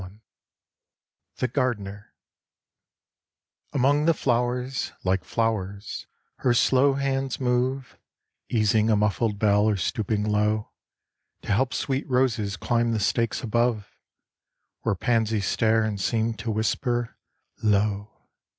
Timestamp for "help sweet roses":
11.51-12.57